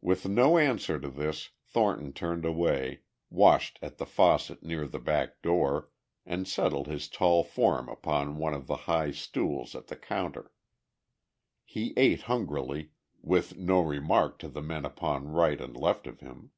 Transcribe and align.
With 0.00 0.26
no 0.28 0.58
answer 0.58 0.98
to 0.98 1.08
this 1.08 1.50
Thornton 1.64 2.12
turned 2.12 2.44
away, 2.44 3.02
washed 3.30 3.78
at 3.80 3.98
the 3.98 4.04
faucet 4.04 4.64
near 4.64 4.84
the 4.88 4.98
back 4.98 5.40
door, 5.42 5.90
and 6.26 6.48
settled 6.48 6.88
his 6.88 7.08
tall 7.08 7.44
form 7.44 7.88
upon 7.88 8.38
one 8.38 8.52
of 8.52 8.66
the 8.66 8.78
high 8.90 9.12
stools 9.12 9.76
at 9.76 9.86
the 9.86 9.96
counter. 9.96 10.50
He 11.64 11.94
ate 11.96 12.22
hungrily, 12.22 12.90
with 13.22 13.56
no 13.56 13.80
remark 13.80 14.40
to 14.40 14.48
the 14.48 14.60
men 14.60 14.84
upon 14.84 15.28
right 15.28 15.60
and 15.60 15.76
left 15.76 16.08
of 16.08 16.18
him. 16.18 16.50